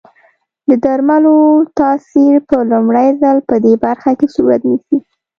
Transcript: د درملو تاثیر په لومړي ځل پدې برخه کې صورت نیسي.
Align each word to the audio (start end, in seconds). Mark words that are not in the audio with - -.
د 0.69 0.71
درملو 0.83 1.37
تاثیر 1.79 2.35
په 2.49 2.57
لومړي 2.71 3.07
ځل 3.21 3.37
پدې 3.49 3.73
برخه 3.85 4.11
کې 4.19 4.27
صورت 4.35 4.61
نیسي. 4.69 4.97